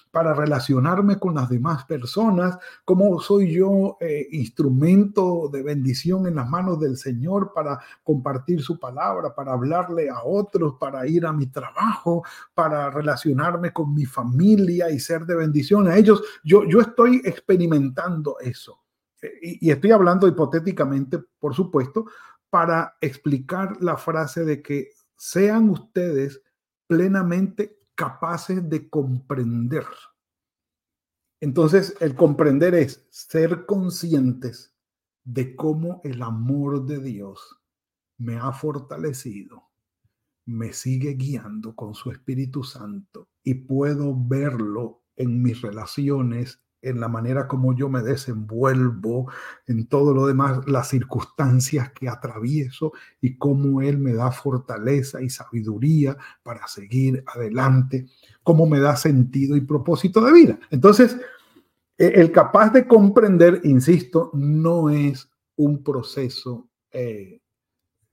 para 0.10 0.34
relacionarme 0.34 1.20
con 1.20 1.36
las 1.36 1.50
demás 1.50 1.86
personas, 1.86 2.58
cómo 2.84 3.20
soy 3.20 3.54
yo 3.54 3.98
eh, 4.02 4.28
instrumento 4.32 5.50
de 5.54 5.62
bendición 5.62 6.26
en 6.26 6.34
las 6.34 6.50
manos 6.50 6.80
del 6.80 6.98
Señor 6.98 7.52
para 7.54 7.80
compartir 8.04 8.64
su 8.64 8.80
palabra, 8.80 9.36
para 9.36 9.54
hablarle 9.54 10.10
a 10.10 10.24
otros, 10.24 10.74
para 10.80 11.06
ir 11.06 11.24
a 11.24 11.32
mi 11.32 11.46
trabajo, 11.46 12.24
para 12.56 12.90
relacionarme 12.90 13.72
con 13.72 13.94
mi 13.94 14.06
familia 14.06 14.90
y 14.90 15.00
ser 15.00 15.28
de 15.28 15.36
bendición 15.36 15.88
a 15.88 15.96
ellos. 15.96 16.24
Yo, 16.44 16.64
yo 16.68 16.82
estoy 16.82 17.22
experimentando 17.24 18.40
eso. 18.40 18.80
Eh, 19.22 19.58
y 19.62 19.70
estoy 19.70 19.92
hablando 19.92 20.28
hipotéticamente, 20.28 21.20
por 21.40 21.54
supuesto, 21.54 22.06
para 22.54 23.00
explicar 23.02 23.82
la 23.82 23.98
frase 23.98 24.46
de 24.46 24.62
que 24.62 24.92
sean 25.18 25.72
ustedes 25.72 26.40
plenamente 26.86 27.80
capaces 27.96 28.70
de 28.70 28.92
comprender. 28.92 29.88
Entonces, 31.42 31.96
el 32.00 32.14
comprender 32.14 32.76
es 32.76 33.08
ser 33.10 33.66
conscientes 33.66 34.78
de 35.24 35.56
cómo 35.56 36.00
el 36.04 36.22
amor 36.22 36.86
de 36.86 37.02
Dios 37.02 37.60
me 38.20 38.38
ha 38.38 38.52
fortalecido, 38.52 39.72
me 40.46 40.74
sigue 40.74 41.16
guiando 41.16 41.76
con 41.76 41.96
su 41.96 42.12
Espíritu 42.12 42.64
Santo 42.64 43.30
y 43.42 43.56
puedo 43.56 44.16
verlo 44.16 45.06
en 45.16 45.42
mis 45.42 45.60
relaciones 45.60 46.63
en 46.84 47.00
la 47.00 47.08
manera 47.08 47.48
como 47.48 47.74
yo 47.74 47.90
me 47.90 48.02
desenvuelvo, 48.02 49.32
en 49.66 49.88
todo 49.88 50.14
lo 50.14 50.28
demás, 50.28 50.60
las 50.68 50.90
circunstancias 50.90 51.92
que 51.94 52.10
atravieso 52.10 52.92
y 53.22 53.38
cómo 53.38 53.82
Él 53.82 53.98
me 53.98 54.14
da 54.14 54.32
fortaleza 54.32 55.22
y 55.22 55.30
sabiduría 55.30 56.18
para 56.44 56.68
seguir 56.68 57.24
adelante, 57.26 58.08
cómo 58.44 58.68
me 58.68 58.80
da 58.80 58.96
sentido 58.96 59.56
y 59.56 59.62
propósito 59.62 60.22
de 60.22 60.34
vida. 60.34 60.60
Entonces, 60.70 61.18
e, 61.98 62.08
el 62.08 62.32
capaz 62.32 62.72
de 62.72 62.86
comprender, 62.86 63.62
insisto, 63.64 64.30
no 64.34 64.90
es 64.90 65.30
un 65.56 65.84
proceso 65.84 66.70
eh, 66.92 67.42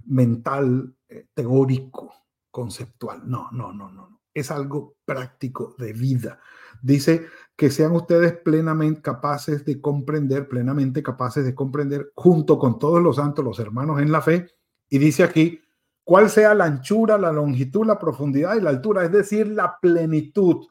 mental, 0.07 0.95
eh, 1.09 1.27
teórico, 1.35 2.13
conceptual. 2.51 3.23
No, 3.29 3.51
no, 3.51 3.73
no, 3.73 3.91
no. 3.91 4.20
Es 4.33 4.51
algo 4.51 4.97
práctico 5.05 5.75
de 5.79 5.93
vida. 5.93 6.41
Dice 6.83 7.27
que 7.57 7.71
sean 7.71 7.93
ustedes 7.93 8.33
plenamente 8.39 9.03
capaces 9.03 9.65
de 9.65 9.81
comprender, 9.81 10.49
plenamente 10.49 11.03
capaces 11.03 11.45
de 11.45 11.55
comprender, 11.55 12.13
junto 12.15 12.59
con 12.59 12.79
todos 12.79 13.03
los 13.03 13.17
santos, 13.17 13.45
los 13.45 13.59
hermanos 13.59 14.01
en 14.01 14.13
la 14.13 14.23
fe. 14.23 14.47
Y 14.89 14.99
dice 14.99 15.25
aquí, 15.25 15.61
cuál 16.05 16.31
sea 16.31 16.55
la 16.55 16.65
anchura, 16.65 17.19
la 17.19 17.33
longitud, 17.33 17.87
la 17.87 17.99
profundidad 17.99 18.57
y 18.57 18.61
la 18.61 18.71
altura, 18.71 19.05
es 19.05 19.13
decir, 19.13 19.47
la 19.49 19.79
plenitud, 19.81 20.67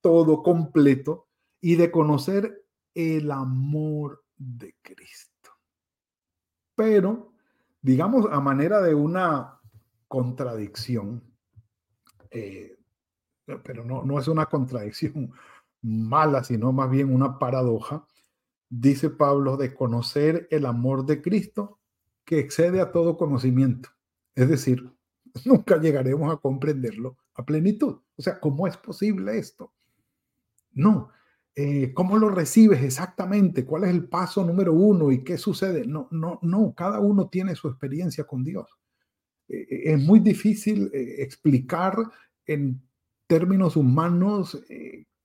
todo 0.00 0.42
completo, 0.42 1.28
y 1.60 1.76
de 1.76 1.90
conocer 1.90 2.64
el 2.94 3.30
amor 3.30 4.24
de 4.36 4.74
Cristo. 4.82 5.50
Pero, 6.74 7.32
digamos, 7.80 8.26
a 8.30 8.40
manera 8.40 8.80
de 8.80 8.94
una 8.94 9.60
contradicción, 10.08 11.22
eh, 12.30 12.76
pero 13.64 13.84
no, 13.84 14.02
no 14.04 14.18
es 14.18 14.28
una 14.28 14.46
contradicción 14.46 15.32
mala, 15.82 16.44
sino 16.44 16.72
más 16.72 16.90
bien 16.90 17.12
una 17.12 17.38
paradoja, 17.38 18.06
dice 18.68 19.10
Pablo, 19.10 19.56
de 19.56 19.74
conocer 19.74 20.48
el 20.50 20.66
amor 20.66 21.04
de 21.06 21.20
Cristo 21.20 21.80
que 22.24 22.38
excede 22.38 22.80
a 22.80 22.92
todo 22.92 23.16
conocimiento. 23.16 23.90
Es 24.34 24.48
decir, 24.48 24.90
nunca 25.44 25.78
llegaremos 25.78 26.32
a 26.32 26.38
comprenderlo 26.38 27.18
a 27.34 27.44
plenitud. 27.44 28.00
O 28.16 28.22
sea, 28.22 28.40
¿cómo 28.40 28.66
es 28.66 28.76
posible 28.76 29.38
esto? 29.38 29.72
No. 30.72 31.10
Eh, 31.54 31.92
¿Cómo 31.92 32.16
lo 32.16 32.30
recibes 32.30 32.82
exactamente? 32.82 33.66
¿Cuál 33.66 33.84
es 33.84 33.90
el 33.90 34.08
paso 34.08 34.42
número 34.44 34.72
uno 34.72 35.12
y 35.12 35.22
qué 35.22 35.36
sucede? 35.36 35.86
No, 35.86 36.08
no, 36.10 36.38
no. 36.42 36.74
Cada 36.74 37.00
uno 37.00 37.28
tiene 37.28 37.54
su 37.54 37.68
experiencia 37.68 38.24
con 38.24 38.42
Dios. 38.42 38.68
Eh, 39.48 39.92
es 39.92 40.00
muy 40.00 40.20
difícil 40.20 40.90
explicar 40.92 41.96
en 42.46 42.82
términos 43.32 43.76
humanos 43.76 44.62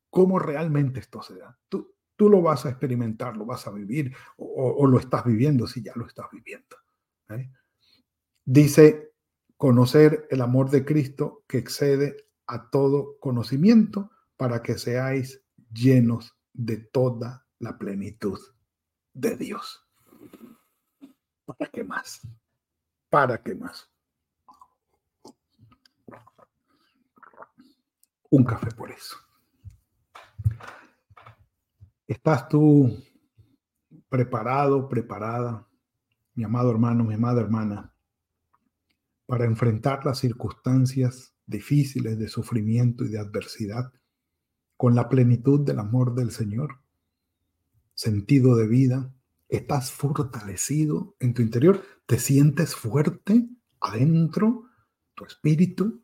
cómo 0.10 0.40
realmente 0.40 1.02
esto 1.02 1.22
se 1.22 1.36
da. 1.36 1.60
Tú, 1.68 1.94
tú 2.16 2.30
lo 2.30 2.42
vas 2.42 2.66
a 2.66 2.70
experimentar, 2.70 3.36
lo 3.36 3.46
vas 3.46 3.68
a 3.68 3.72
vivir 3.72 4.16
o, 4.38 4.88
lo 4.88 4.98
estás 4.98 5.26
viviendo 5.26 5.68
si 5.68 5.84
ya 5.84 5.92
lo 5.96 6.08
estás 6.08 6.28
viviendo. 6.32 6.78
¿eh? 7.32 7.52
Dice, 8.46 9.12
conocer 9.58 10.26
el 10.32 10.40
amor 10.40 10.70
de 10.70 10.86
Cristo 10.86 11.44
que 11.50 11.58
excede 11.58 12.30
a 12.48 12.70
todo 12.70 13.20
conocimiento 13.20 14.10
para 14.38 14.64
que 14.64 14.78
seáis 14.78 15.44
llenos 15.74 16.34
de 16.54 16.78
toda 16.78 17.46
la 17.60 17.78
plenitud 17.78 18.40
de 19.14 19.36
Dios. 19.36 19.86
¿Para 21.46 21.70
qué 21.70 21.84
más? 21.84 22.22
¿Para 23.10 23.44
qué 23.44 23.54
más? 23.54 23.90
Un 28.30 28.44
café 28.44 28.72
por 28.72 28.92
eso. 28.92 29.18
¿Estás 32.08 32.48
tú 32.50 32.94
preparado, 34.10 34.88
preparada, 34.88 35.68
mi 36.34 36.44
amado 36.44 36.72
hermano, 36.72 37.04
mi 37.04 37.14
amada 37.14 37.42
hermana, 37.42 37.94
para 39.26 39.46
enfrentar 39.46 40.06
las 40.06 40.20
circunstancias 40.20 41.34
difíciles 41.46 42.18
de 42.20 42.28
sufrimiento 42.28 43.06
y 43.06 43.10
de 43.10 43.20
adversidad 43.20 43.92
con 44.76 44.96
la 44.96 45.10
plenitud 45.10 45.66
del 45.66 45.80
amor 45.80 46.14
del 46.16 46.32
Señor? 46.32 46.80
Sentido 47.94 48.56
de 48.56 48.68
vida. 48.68 49.14
¿Estás 49.50 49.92
fortalecido 49.92 51.16
en 51.20 51.34
tu 51.34 51.42
interior? 51.42 51.82
¿Te 52.06 52.20
sientes 52.20 52.76
fuerte 52.76 53.50
adentro? 53.80 54.66
¿Tu 55.16 55.26
espíritu? 55.26 56.04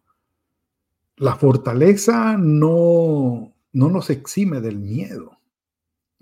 La 1.23 1.35
fortaleza 1.35 2.37
no, 2.37 3.53
no 3.71 3.89
nos 3.89 4.09
exime 4.09 4.59
del 4.59 4.77
miedo 4.79 5.39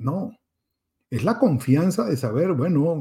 no, 0.02 0.36
es 1.10 1.24
la 1.24 1.38
confianza 1.38 2.06
de 2.06 2.18
saber, 2.18 2.54
bueno, 2.54 3.00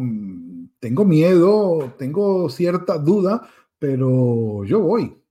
tengo 0.79 1.05
miedo, 1.05 1.95
tengo 1.99 2.49
cierta 2.51 2.99
duda, 2.99 3.49
pero 3.79 4.65
yo 4.65 4.81
voy, 4.81 5.23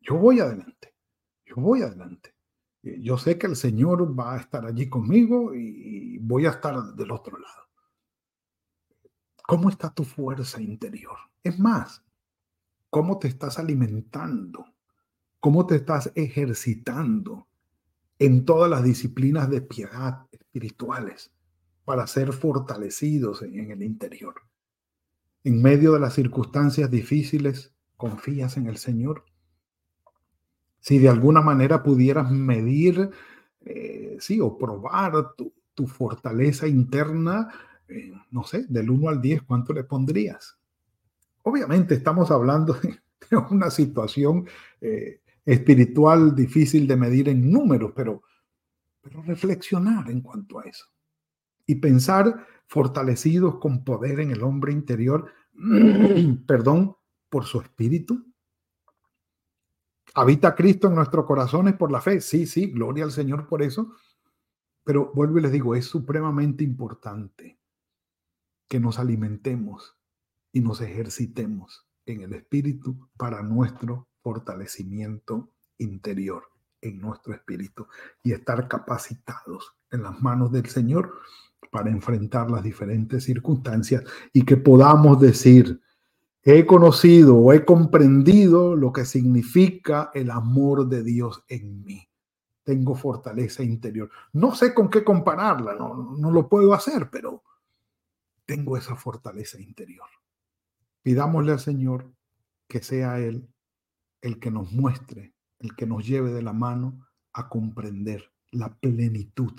yo 0.00 0.16
voy 0.16 0.40
adelante, 0.40 0.94
yo 1.46 1.56
voy 1.56 1.82
adelante. 1.82 2.34
Eh, 2.82 2.98
yo 3.00 3.16
sé 3.16 3.38
que 3.38 3.46
el 3.46 3.56
Señor 3.56 4.18
va 4.18 4.34
a 4.34 4.38
estar 4.38 4.66
allí 4.66 4.88
conmigo 4.88 5.54
y 5.54 6.18
voy 6.18 6.46
a 6.46 6.50
estar 6.50 6.94
del 6.94 7.10
otro 7.10 7.38
lado. 7.38 7.68
¿Cómo 9.46 9.70
está 9.70 9.90
tu 9.90 10.04
fuerza 10.04 10.60
interior? 10.60 11.16
Es 11.42 11.58
más, 11.58 12.04
¿cómo 12.90 13.18
te 13.18 13.28
estás 13.28 13.58
alimentando? 13.58 14.66
¿Cómo 15.40 15.66
te 15.66 15.76
estás 15.76 16.10
ejercitando 16.14 17.48
en 18.18 18.44
todas 18.44 18.68
las 18.70 18.82
disciplinas 18.82 19.48
de 19.48 19.62
piedad, 19.62 20.26
espirituales 20.32 21.30
para 21.84 22.06
ser 22.06 22.32
fortalecidos 22.32 23.42
en, 23.42 23.70
el 23.70 23.82
interior. 23.82 24.34
En 25.44 25.62
medio 25.62 25.92
de 25.92 26.00
las 26.00 26.14
circunstancias 26.14 26.90
difíciles, 26.90 27.72
confías 27.96 28.56
en 28.56 28.66
el 28.66 28.76
Señor. 28.76 29.24
Si 30.80 30.98
de 30.98 31.08
alguna 31.08 31.40
manera 31.40 31.82
pudieras 31.82 32.30
medir, 32.30 33.10
eh, 33.64 34.16
sí, 34.20 34.40
o 34.40 34.58
probar 34.58 35.34
tu, 35.34 35.52
fortaleza 35.86 36.66
interna, 36.66 37.48
eh, 37.86 38.12
no 38.32 38.42
sé, 38.42 38.66
del 38.68 38.90
1 38.90 39.08
al 39.08 39.20
10, 39.22 39.42
¿cuánto 39.42 39.72
le 39.72 39.84
pondrías? 39.84 40.58
Obviamente 41.42 41.94
estamos 41.94 42.32
hablando 42.32 42.74
de, 43.30 43.36
una 43.50 43.70
situación 43.70 44.46
eh, 44.80 45.20
espiritual 45.52 46.34
difícil 46.34 46.86
de 46.86 46.96
medir 46.96 47.28
en 47.28 47.50
números, 47.50 47.92
pero 47.96 48.22
pero 49.00 49.22
reflexionar 49.22 50.10
en 50.10 50.20
cuanto 50.20 50.58
a 50.58 50.64
eso 50.64 50.86
y 51.66 51.76
pensar 51.76 52.46
fortalecidos 52.66 53.58
con 53.58 53.84
poder 53.84 54.20
en 54.20 54.30
el 54.30 54.42
hombre 54.42 54.72
interior, 54.72 55.32
perdón, 56.46 56.96
por 57.30 57.44
su 57.44 57.60
espíritu. 57.60 58.26
¿Habita 60.14 60.54
Cristo 60.54 60.88
en 60.88 60.94
nuestros 60.94 61.24
corazones 61.26 61.74
por 61.74 61.92
la 61.92 62.00
fe? 62.00 62.20
Sí, 62.20 62.46
sí, 62.46 62.70
gloria 62.70 63.04
al 63.04 63.12
Señor 63.12 63.46
por 63.46 63.62
eso. 63.62 63.94
Pero 64.84 65.12
vuelvo 65.14 65.38
y 65.38 65.42
les 65.42 65.52
digo, 65.52 65.74
es 65.74 65.84
supremamente 65.84 66.64
importante 66.64 67.58
que 68.66 68.80
nos 68.80 68.98
alimentemos 68.98 69.96
y 70.52 70.60
nos 70.60 70.80
ejercitemos 70.80 71.86
en 72.06 72.22
el 72.22 72.32
espíritu 72.32 73.08
para 73.16 73.42
nuestro 73.42 74.07
fortalecimiento 74.22 75.50
interior 75.78 76.44
en 76.80 77.00
nuestro 77.00 77.34
espíritu 77.34 77.86
y 78.22 78.32
estar 78.32 78.68
capacitados 78.68 79.74
en 79.90 80.02
las 80.02 80.20
manos 80.20 80.52
del 80.52 80.66
Señor 80.66 81.12
para 81.70 81.90
enfrentar 81.90 82.50
las 82.50 82.62
diferentes 82.62 83.24
circunstancias 83.24 84.04
y 84.32 84.44
que 84.44 84.56
podamos 84.56 85.20
decir, 85.20 85.80
he 86.42 86.64
conocido 86.64 87.36
o 87.36 87.52
he 87.52 87.64
comprendido 87.64 88.76
lo 88.76 88.92
que 88.92 89.04
significa 89.04 90.10
el 90.14 90.30
amor 90.30 90.88
de 90.88 91.02
Dios 91.02 91.44
en 91.48 91.84
mí. 91.84 92.08
Tengo 92.64 92.94
fortaleza 92.94 93.62
interior. 93.62 94.10
No 94.32 94.54
sé 94.54 94.74
con 94.74 94.88
qué 94.88 95.02
compararla, 95.02 95.74
no, 95.74 96.16
no 96.16 96.30
lo 96.30 96.48
puedo 96.48 96.74
hacer, 96.74 97.08
pero 97.10 97.42
tengo 98.46 98.76
esa 98.76 98.94
fortaleza 98.96 99.60
interior. 99.60 100.08
Pidámosle 101.02 101.52
al 101.52 101.60
Señor 101.60 102.10
que 102.66 102.82
sea 102.82 103.18
Él 103.18 103.48
el 104.20 104.38
que 104.38 104.50
nos 104.50 104.72
muestre 104.72 105.34
el 105.58 105.74
que 105.74 105.86
nos 105.86 106.06
lleve 106.06 106.32
de 106.32 106.42
la 106.42 106.52
mano 106.52 107.06
a 107.32 107.48
comprender 107.48 108.32
la 108.50 108.74
plenitud 108.78 109.52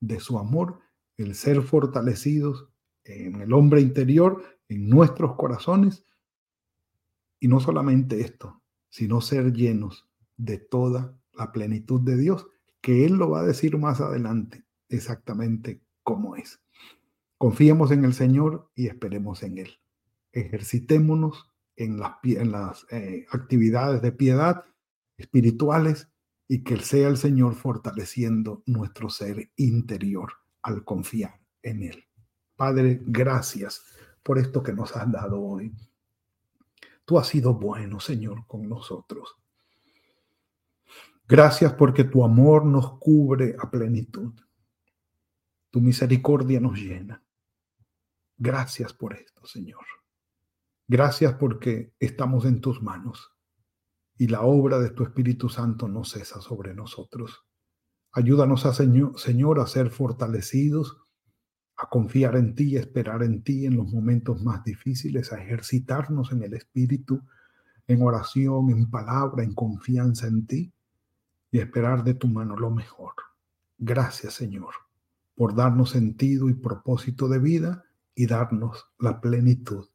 de 0.00 0.20
su 0.20 0.38
amor, 0.38 0.80
el 1.16 1.34
ser 1.34 1.62
fortalecidos 1.62 2.68
en 3.04 3.40
el 3.40 3.52
hombre 3.52 3.80
interior, 3.80 4.42
en 4.68 4.88
nuestros 4.88 5.36
corazones, 5.36 6.04
y 7.38 7.48
no 7.48 7.60
solamente 7.60 8.20
esto, 8.20 8.62
sino 8.88 9.20
ser 9.20 9.52
llenos 9.52 10.08
de 10.36 10.58
toda 10.58 11.16
la 11.32 11.52
plenitud 11.52 12.00
de 12.00 12.16
Dios, 12.16 12.46
que 12.80 13.04
Él 13.04 13.14
lo 13.14 13.30
va 13.30 13.40
a 13.40 13.46
decir 13.46 13.78
más 13.78 14.00
adelante 14.00 14.64
exactamente 14.88 15.82
cómo 16.02 16.36
es. 16.36 16.60
Confiemos 17.38 17.90
en 17.90 18.04
el 18.04 18.14
Señor 18.14 18.70
y 18.74 18.86
esperemos 18.86 19.42
en 19.42 19.58
Él. 19.58 19.78
Ejercitémonos 20.32 21.50
en 21.76 21.98
las, 21.98 22.12
en 22.22 22.52
las 22.52 22.86
eh, 22.90 23.26
actividades 23.30 24.02
de 24.02 24.12
piedad 24.12 24.64
espirituales 25.16 26.08
y 26.48 26.62
que 26.62 26.76
sea 26.78 27.08
el 27.08 27.16
Señor 27.16 27.54
fortaleciendo 27.54 28.62
nuestro 28.66 29.10
ser 29.10 29.50
interior 29.56 30.32
al 30.62 30.84
confiar 30.84 31.40
en 31.62 31.82
Él. 31.82 32.04
Padre, 32.56 33.00
gracias 33.04 33.84
por 34.22 34.38
esto 34.38 34.62
que 34.62 34.72
nos 34.72 34.96
has 34.96 35.10
dado 35.10 35.40
hoy. 35.40 35.72
Tú 37.04 37.18
has 37.18 37.28
sido 37.28 37.54
bueno, 37.54 38.00
Señor, 38.00 38.46
con 38.46 38.68
nosotros. 38.68 39.36
Gracias 41.28 41.72
porque 41.72 42.04
tu 42.04 42.24
amor 42.24 42.64
nos 42.64 42.98
cubre 42.98 43.56
a 43.58 43.70
plenitud. 43.70 44.32
Tu 45.70 45.80
misericordia 45.80 46.60
nos 46.60 46.78
llena. 46.78 47.22
Gracias 48.38 48.92
por 48.92 49.14
esto, 49.14 49.44
Señor. 49.46 49.84
Gracias 50.88 51.34
porque 51.34 51.94
estamos 51.98 52.44
en 52.44 52.60
tus 52.60 52.80
manos 52.80 53.32
y 54.16 54.28
la 54.28 54.42
obra 54.42 54.78
de 54.78 54.90
tu 54.90 55.02
Espíritu 55.02 55.48
Santo 55.48 55.88
no 55.88 56.04
cesa 56.04 56.40
sobre 56.40 56.74
nosotros. 56.74 57.44
Ayúdanos 58.12 58.66
a 58.66 58.72
Señor, 58.72 59.60
a 59.60 59.66
ser 59.66 59.90
fortalecidos, 59.90 60.96
a 61.76 61.88
confiar 61.88 62.36
en 62.36 62.54
ti, 62.54 62.76
a 62.76 62.80
esperar 62.80 63.24
en 63.24 63.42
ti 63.42 63.66
en 63.66 63.76
los 63.76 63.92
momentos 63.92 64.42
más 64.42 64.62
difíciles, 64.62 65.32
a 65.32 65.42
ejercitarnos 65.42 66.30
en 66.30 66.44
el 66.44 66.54
Espíritu, 66.54 67.20
en 67.88 68.02
oración, 68.02 68.70
en 68.70 68.88
palabra, 68.88 69.42
en 69.42 69.54
confianza 69.54 70.28
en 70.28 70.46
ti 70.46 70.72
y 71.50 71.58
esperar 71.58 72.04
de 72.04 72.14
tu 72.14 72.28
mano 72.28 72.56
lo 72.56 72.70
mejor. 72.70 73.12
Gracias 73.76 74.34
Señor 74.34 74.74
por 75.34 75.54
darnos 75.54 75.90
sentido 75.90 76.48
y 76.48 76.54
propósito 76.54 77.28
de 77.28 77.38
vida 77.38 77.84
y 78.14 78.26
darnos 78.26 78.86
la 78.98 79.20
plenitud 79.20 79.86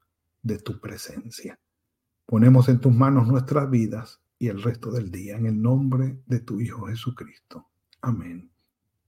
de 0.42 0.60
tu 0.60 0.80
presencia. 0.80 1.60
Ponemos 2.26 2.70
en 2.70 2.80
tus 2.80 2.94
manos 2.94 3.28
nuestras 3.28 3.70
vidas 3.70 4.22
y 4.40 4.48
el 4.48 4.62
resto 4.62 4.92
del 4.92 5.12
día 5.12 5.36
en 5.36 5.46
el 5.46 5.62
nombre 5.62 6.22
de 6.26 6.40
tu 6.40 6.60
Hijo 6.60 6.88
Jesucristo. 6.88 7.70
Amén 8.02 8.52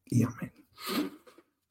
y 0.06 0.24
amén. 0.24 0.54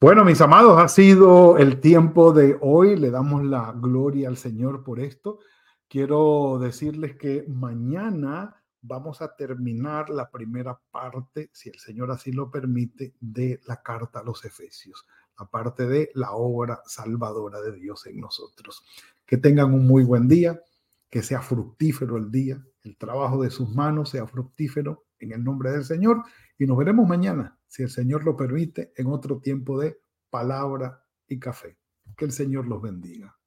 Bueno, 0.01 0.25
mis 0.25 0.41
amados, 0.41 0.79
ha 0.79 0.89
sido 0.89 1.57
el 1.57 1.79
tiempo 1.79 2.33
de 2.33 2.57
hoy. 2.59 2.97
Le 2.97 3.09
damos 3.09 3.45
la 3.45 3.71
gloria 3.71 4.27
al 4.27 4.35
Señor 4.35 4.83
por 4.83 4.99
esto. 4.99 5.39
Quiero 5.87 6.59
decirles 6.59 7.15
que 7.15 7.45
mañana 7.47 8.61
vamos 8.81 9.21
a 9.21 9.33
terminar 9.35 10.09
la 10.09 10.29
primera 10.29 10.77
parte, 10.91 11.49
si 11.53 11.69
el 11.69 11.79
Señor 11.79 12.11
así 12.11 12.31
lo 12.31 12.51
permite, 12.51 13.15
de 13.21 13.61
la 13.65 13.81
carta 13.81 14.19
a 14.19 14.23
los 14.23 14.43
Efesios, 14.43 15.07
la 15.39 15.45
parte 15.45 15.87
de 15.87 16.11
la 16.13 16.31
obra 16.31 16.81
salvadora 16.85 17.61
de 17.61 17.73
Dios 17.73 18.05
en 18.07 18.19
nosotros. 18.19 18.83
Que 19.25 19.37
tengan 19.37 19.73
un 19.73 19.87
muy 19.87 20.03
buen 20.03 20.27
día, 20.27 20.61
que 21.09 21.21
sea 21.23 21.41
fructífero 21.41 22.17
el 22.17 22.31
día, 22.31 22.63
el 22.83 22.97
trabajo 22.97 23.41
de 23.41 23.49
sus 23.49 23.69
manos 23.69 24.09
sea 24.09 24.27
fructífero 24.27 25.05
en 25.19 25.31
el 25.31 25.43
nombre 25.43 25.71
del 25.71 25.85
Señor 25.85 26.23
y 26.57 26.65
nos 26.65 26.77
veremos 26.77 27.07
mañana, 27.07 27.57
si 27.67 27.83
el 27.83 27.89
Señor 27.89 28.23
lo 28.23 28.35
permite, 28.35 28.93
en 28.95 29.07
otro 29.07 29.39
tiempo 29.39 29.79
de 29.79 29.99
palabra 30.29 31.03
y 31.27 31.39
café. 31.39 31.77
Que 32.17 32.25
el 32.25 32.31
Señor 32.31 32.67
los 32.67 32.81
bendiga. 32.81 33.37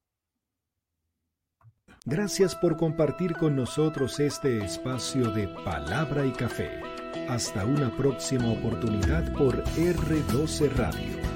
Gracias 2.05 2.55
por 2.55 2.77
compartir 2.77 3.35
con 3.37 3.57
nosotros 3.57 4.21
este 4.21 4.65
espacio 4.65 5.31
de 5.33 5.49
palabra 5.65 6.25
y 6.25 6.33
café. 6.33 6.81
Hasta 7.29 7.65
una 7.65 7.95
próxima 7.97 8.53
oportunidad 8.53 9.33
por 9.33 9.65
R12 9.65 10.71
Radio. 10.77 11.36